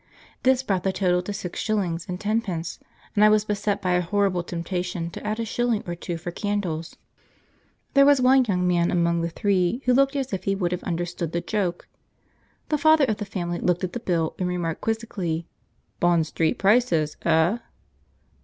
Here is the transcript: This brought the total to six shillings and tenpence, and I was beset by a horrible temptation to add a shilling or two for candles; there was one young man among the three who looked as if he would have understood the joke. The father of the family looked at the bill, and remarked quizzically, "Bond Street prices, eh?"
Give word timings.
This 0.41 0.63
brought 0.63 0.81
the 0.81 0.91
total 0.91 1.21
to 1.21 1.31
six 1.31 1.59
shillings 1.59 2.09
and 2.09 2.19
tenpence, 2.19 2.79
and 3.13 3.23
I 3.23 3.29
was 3.29 3.45
beset 3.45 3.83
by 3.83 3.91
a 3.91 4.01
horrible 4.01 4.41
temptation 4.41 5.11
to 5.11 5.23
add 5.23 5.39
a 5.39 5.45
shilling 5.45 5.83
or 5.85 5.93
two 5.93 6.17
for 6.17 6.31
candles; 6.31 6.95
there 7.93 8.03
was 8.03 8.19
one 8.19 8.43
young 8.45 8.67
man 8.67 8.89
among 8.89 9.21
the 9.21 9.29
three 9.29 9.83
who 9.85 9.93
looked 9.93 10.15
as 10.15 10.33
if 10.33 10.45
he 10.45 10.55
would 10.55 10.71
have 10.71 10.81
understood 10.81 11.33
the 11.33 11.39
joke. 11.41 11.87
The 12.69 12.79
father 12.79 13.05
of 13.05 13.17
the 13.17 13.25
family 13.25 13.59
looked 13.59 13.83
at 13.83 13.93
the 13.93 13.99
bill, 13.99 14.33
and 14.39 14.47
remarked 14.49 14.81
quizzically, 14.81 15.45
"Bond 15.99 16.25
Street 16.25 16.57
prices, 16.57 17.15
eh?" 17.21 17.59